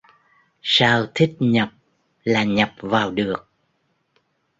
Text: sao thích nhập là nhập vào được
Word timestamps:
sao 0.63 1.05
thích 1.15 1.35
nhập 1.39 1.69
là 2.23 2.43
nhập 2.43 2.71
vào 2.81 3.11
được 3.11 3.49